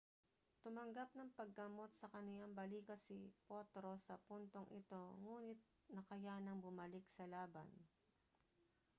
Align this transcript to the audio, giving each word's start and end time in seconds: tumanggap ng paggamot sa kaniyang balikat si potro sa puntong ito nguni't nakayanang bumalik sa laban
tumanggap 0.65 1.09
ng 1.15 1.29
paggamot 1.39 1.91
sa 1.99 2.07
kaniyang 2.13 2.53
balikat 2.59 2.97
si 3.05 3.17
potro 3.47 3.93
sa 4.07 4.15
puntong 4.27 4.65
ito 4.79 5.01
nguni't 5.23 5.61
nakayanang 5.95 6.57
bumalik 6.65 7.05
sa 7.15 7.23
laban 7.33 7.69